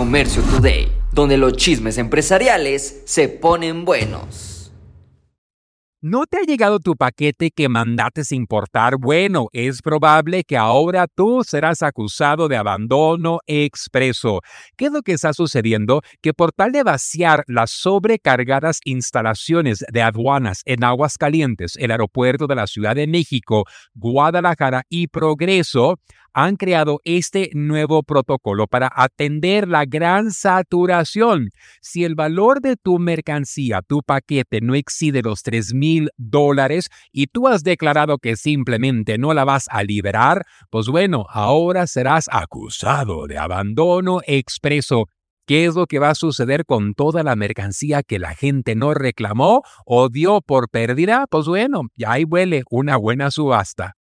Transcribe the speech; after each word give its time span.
Comercio 0.00 0.42
Today, 0.44 0.90
donde 1.12 1.36
los 1.36 1.52
chismes 1.58 1.98
empresariales 1.98 3.02
se 3.04 3.28
ponen 3.28 3.84
buenos. 3.84 4.72
¿No 6.00 6.24
te 6.24 6.38
ha 6.38 6.40
llegado 6.40 6.78
tu 6.78 6.96
paquete 6.96 7.50
que 7.50 7.68
mandates 7.68 8.32
importar? 8.32 8.96
Bueno, 8.96 9.48
es 9.52 9.82
probable 9.82 10.44
que 10.44 10.56
ahora 10.56 11.06
tú 11.06 11.42
serás 11.44 11.82
acusado 11.82 12.48
de 12.48 12.56
abandono 12.56 13.40
expreso. 13.46 14.40
¿Qué 14.78 14.86
es 14.86 14.92
lo 14.92 15.02
que 15.02 15.12
está 15.12 15.34
sucediendo? 15.34 16.00
Que 16.22 16.32
por 16.32 16.52
tal 16.52 16.72
de 16.72 16.82
vaciar 16.82 17.44
las 17.46 17.70
sobrecargadas 17.70 18.80
instalaciones 18.86 19.84
de 19.92 20.00
aduanas 20.00 20.62
en 20.64 20.82
Aguascalientes, 20.82 21.76
el 21.76 21.90
aeropuerto 21.90 22.46
de 22.46 22.54
la 22.54 22.66
Ciudad 22.66 22.96
de 22.96 23.06
México, 23.06 23.66
Guadalajara 23.92 24.84
y 24.88 25.08
Progreso, 25.08 25.98
han 26.32 26.56
creado 26.56 27.00
este 27.04 27.50
nuevo 27.54 28.02
protocolo 28.02 28.66
para 28.66 28.90
atender 28.94 29.68
la 29.68 29.84
gran 29.84 30.30
saturación. 30.30 31.50
Si 31.80 32.04
el 32.04 32.14
valor 32.14 32.60
de 32.60 32.76
tu 32.76 32.98
mercancía, 32.98 33.82
tu 33.82 34.02
paquete, 34.02 34.60
no 34.60 34.74
excede 34.74 35.22
los 35.22 35.42
3 35.42 35.74
mil 35.74 36.10
dólares 36.16 36.88
y 37.12 37.26
tú 37.26 37.48
has 37.48 37.62
declarado 37.62 38.18
que 38.18 38.36
simplemente 38.36 39.18
no 39.18 39.34
la 39.34 39.44
vas 39.44 39.66
a 39.70 39.82
liberar, 39.82 40.44
pues 40.70 40.88
bueno, 40.88 41.26
ahora 41.28 41.86
serás 41.86 42.28
acusado 42.30 43.26
de 43.26 43.38
abandono 43.38 44.20
expreso. 44.26 45.06
¿Qué 45.46 45.64
es 45.64 45.74
lo 45.74 45.86
que 45.86 45.98
va 45.98 46.10
a 46.10 46.14
suceder 46.14 46.64
con 46.64 46.94
toda 46.94 47.24
la 47.24 47.34
mercancía 47.34 48.04
que 48.04 48.20
la 48.20 48.36
gente 48.36 48.76
no 48.76 48.94
reclamó 48.94 49.62
o 49.84 50.08
dio 50.08 50.42
por 50.42 50.68
pérdida? 50.68 51.26
Pues 51.28 51.46
bueno, 51.46 51.88
ya 51.96 52.12
ahí 52.12 52.24
huele 52.24 52.62
una 52.70 52.96
buena 52.96 53.32
subasta. 53.32 53.96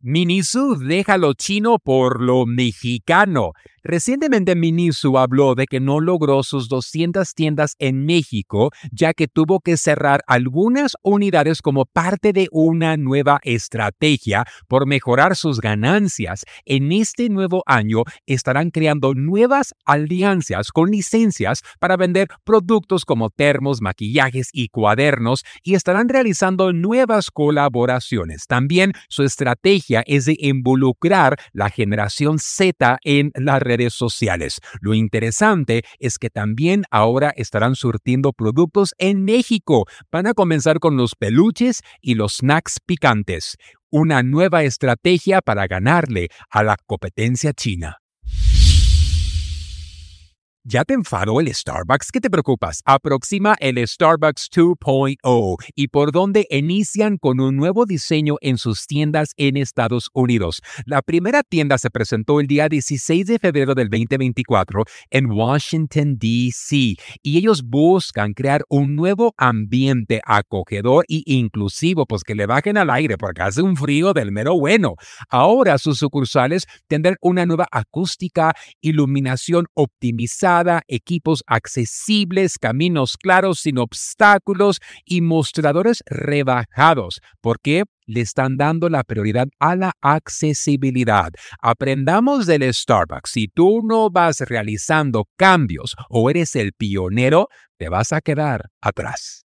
Minisu 0.00 0.76
deja 0.76 1.16
lo 1.16 1.34
chino 1.34 1.78
por 1.78 2.22
lo 2.22 2.46
mexicano. 2.46 3.52
Recientemente 3.82 4.56
Minisu 4.56 5.16
habló 5.16 5.54
de 5.54 5.66
que 5.66 5.78
no 5.78 6.00
logró 6.00 6.42
sus 6.42 6.68
200 6.68 7.34
tiendas 7.34 7.76
en 7.78 8.04
México 8.04 8.70
ya 8.90 9.14
que 9.14 9.28
tuvo 9.28 9.60
que 9.60 9.76
cerrar 9.76 10.22
algunas 10.26 10.96
unidades 11.02 11.62
como 11.62 11.84
parte 11.84 12.32
de 12.32 12.48
una 12.50 12.96
nueva 12.96 13.38
estrategia 13.44 14.44
por 14.66 14.86
mejorar 14.86 15.36
sus 15.36 15.60
ganancias. 15.60 16.44
En 16.64 16.90
este 16.90 17.28
nuevo 17.28 17.62
año 17.64 18.02
estarán 18.26 18.70
creando 18.70 19.14
nuevas 19.14 19.72
alianzas 19.84 20.72
con 20.72 20.90
licencias 20.90 21.62
para 21.78 21.96
vender 21.96 22.26
productos 22.42 23.04
como 23.04 23.30
termos, 23.30 23.80
maquillajes 23.80 24.50
y 24.52 24.66
cuadernos 24.68 25.44
y 25.62 25.74
estarán 25.74 26.08
realizando 26.08 26.72
nuevas 26.72 27.30
colaboraciones. 27.30 28.46
También 28.48 28.92
su 29.08 29.22
estrategia 29.22 29.85
es 30.06 30.24
de 30.24 30.36
involucrar 30.38 31.36
la 31.52 31.70
generación 31.70 32.38
Z 32.38 32.98
en 33.02 33.32
la 33.34 33.58
red 33.58 33.76
sociales. 33.90 34.60
Lo 34.80 34.94
interesante 34.94 35.82
es 35.98 36.18
que 36.18 36.30
también 36.30 36.84
ahora 36.90 37.32
estarán 37.36 37.74
surtiendo 37.74 38.32
productos 38.32 38.94
en 38.98 39.24
México. 39.24 39.84
Van 40.10 40.26
a 40.26 40.34
comenzar 40.34 40.78
con 40.78 40.96
los 40.96 41.14
peluches 41.14 41.82
y 42.00 42.14
los 42.14 42.36
snacks 42.36 42.78
picantes. 42.84 43.56
Una 43.90 44.22
nueva 44.22 44.64
estrategia 44.64 45.40
para 45.40 45.66
ganarle 45.66 46.28
a 46.50 46.62
la 46.62 46.76
competencia 46.86 47.52
china. 47.52 47.98
¿Ya 50.68 50.84
te 50.84 50.94
enfadó 50.94 51.38
el 51.40 51.54
Starbucks? 51.54 52.10
¿Qué 52.10 52.20
te 52.20 52.28
preocupas? 52.28 52.82
Aproxima 52.84 53.54
el 53.60 53.86
Starbucks 53.86 54.50
2.0 54.50 55.56
y 55.76 55.86
por 55.86 56.10
donde 56.10 56.44
inician 56.50 57.18
con 57.18 57.38
un 57.38 57.54
nuevo 57.54 57.86
diseño 57.86 58.34
en 58.40 58.58
sus 58.58 58.88
tiendas 58.88 59.30
en 59.36 59.56
Estados 59.58 60.10
Unidos. 60.12 60.60
La 60.84 61.02
primera 61.02 61.44
tienda 61.44 61.78
se 61.78 61.88
presentó 61.88 62.40
el 62.40 62.48
día 62.48 62.68
16 62.68 63.28
de 63.28 63.38
febrero 63.38 63.76
del 63.76 63.88
2024 63.90 64.82
en 65.10 65.30
Washington, 65.30 66.16
D.C. 66.18 66.96
y 67.22 67.38
ellos 67.38 67.62
buscan 67.62 68.32
crear 68.32 68.64
un 68.68 68.96
nuevo 68.96 69.34
ambiente 69.36 70.20
acogedor 70.24 71.04
e 71.08 71.22
inclusivo, 71.26 72.06
pues 72.06 72.24
que 72.24 72.34
le 72.34 72.46
bajen 72.46 72.76
al 72.76 72.90
aire 72.90 73.16
porque 73.16 73.42
hace 73.42 73.62
un 73.62 73.76
frío 73.76 74.12
del 74.12 74.32
mero 74.32 74.58
bueno. 74.58 74.96
Ahora 75.28 75.78
sus 75.78 75.98
sucursales 75.98 76.66
tendrán 76.88 77.14
una 77.20 77.46
nueva 77.46 77.68
acústica, 77.70 78.52
iluminación 78.80 79.66
optimizada, 79.74 80.55
equipos 80.88 81.42
accesibles, 81.46 82.58
caminos 82.58 83.16
claros 83.16 83.60
sin 83.60 83.78
obstáculos 83.78 84.80
y 85.04 85.20
mostradores 85.20 86.02
rebajados. 86.06 87.20
¿Por 87.40 87.60
qué? 87.60 87.84
le 88.06 88.20
están 88.20 88.56
dando 88.56 88.88
la 88.88 89.02
prioridad 89.02 89.48
a 89.58 89.74
la 89.74 89.92
accesibilidad. 90.00 91.32
Aprendamos 91.60 92.46
del 92.46 92.72
Starbucks. 92.72 93.30
Si 93.30 93.48
tú 93.48 93.82
no 93.82 94.10
vas 94.10 94.40
realizando 94.40 95.28
cambios 95.36 95.96
o 96.08 96.30
eres 96.30 96.54
el 96.56 96.72
pionero, 96.72 97.48
te 97.78 97.88
vas 97.88 98.12
a 98.12 98.20
quedar 98.20 98.70
atrás. 98.80 99.44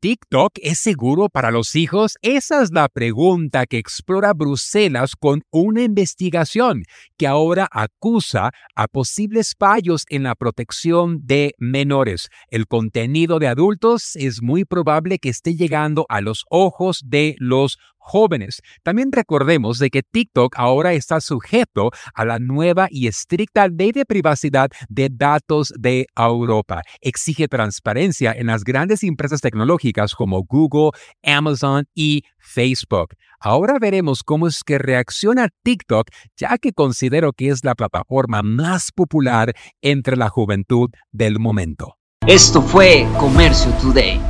¿TikTok 0.00 0.52
es 0.62 0.78
seguro 0.78 1.28
para 1.28 1.50
los 1.50 1.76
hijos? 1.76 2.16
Esa 2.22 2.62
es 2.62 2.72
la 2.72 2.88
pregunta 2.88 3.66
que 3.66 3.76
explora 3.76 4.32
Bruselas 4.32 5.14
con 5.14 5.42
una 5.50 5.82
investigación 5.82 6.84
que 7.18 7.26
ahora 7.26 7.68
acusa 7.70 8.50
a 8.74 8.88
posibles 8.88 9.54
fallos 9.58 10.06
en 10.08 10.22
la 10.22 10.34
protección 10.36 11.20
de 11.26 11.54
menores. 11.58 12.30
El 12.48 12.66
contenido 12.66 13.38
de 13.38 13.48
adultos 13.48 14.16
es 14.16 14.40
muy 14.40 14.64
probable 14.64 15.18
que 15.18 15.28
esté 15.28 15.54
llegando 15.54 16.06
a 16.08 16.22
los 16.22 16.46
ojos 16.48 17.02
de 17.04 17.36
los 17.38 17.76
jóvenes. 18.10 18.60
También 18.82 19.12
recordemos 19.12 19.78
de 19.78 19.90
que 19.90 20.02
TikTok 20.02 20.54
ahora 20.56 20.94
está 20.94 21.20
sujeto 21.20 21.90
a 22.12 22.24
la 22.24 22.40
nueva 22.40 22.88
y 22.90 23.06
estricta 23.06 23.68
ley 23.68 23.92
de 23.92 24.04
privacidad 24.04 24.68
de 24.88 25.08
datos 25.12 25.72
de 25.78 26.06
Europa. 26.16 26.82
Exige 27.00 27.46
transparencia 27.46 28.32
en 28.32 28.48
las 28.48 28.64
grandes 28.64 29.04
empresas 29.04 29.40
tecnológicas 29.40 30.14
como 30.14 30.42
Google, 30.42 30.90
Amazon 31.22 31.86
y 31.94 32.24
Facebook. 32.38 33.14
Ahora 33.38 33.78
veremos 33.80 34.22
cómo 34.24 34.48
es 34.48 34.64
que 34.64 34.78
reacciona 34.78 35.48
TikTok, 35.62 36.08
ya 36.36 36.58
que 36.58 36.72
considero 36.72 37.32
que 37.32 37.48
es 37.48 37.64
la 37.64 37.74
plataforma 37.74 38.42
más 38.42 38.90
popular 38.92 39.54
entre 39.82 40.16
la 40.16 40.28
juventud 40.28 40.90
del 41.12 41.38
momento. 41.38 41.96
Esto 42.26 42.60
fue 42.60 43.06
Comercio 43.18 43.70
Today. 43.80 44.29